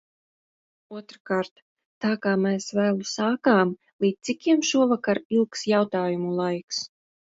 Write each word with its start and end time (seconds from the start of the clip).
Otrkārt, 0.99 1.61
tā 2.07 2.15
kā 2.25 2.33
mēs 2.47 2.71
vēlu 2.79 3.07
sākām, 3.13 3.77
līdz 4.07 4.33
cikiem 4.33 4.67
šovakar 4.75 5.25
ilgs 5.41 5.67
jautājumu 5.79 6.39
laiks? 6.45 6.87